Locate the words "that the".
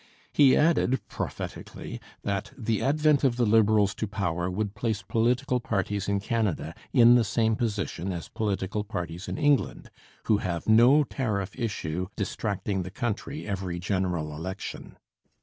2.23-2.81